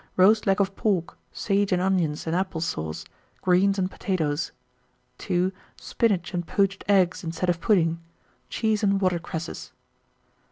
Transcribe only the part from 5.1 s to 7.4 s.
2. Spinach and poached eggs